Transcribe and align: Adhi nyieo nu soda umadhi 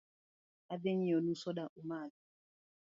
Adhi 0.73 0.91
nyieo 0.97 1.19
nu 1.21 1.33
soda 1.41 1.63
umadhi 1.79 2.21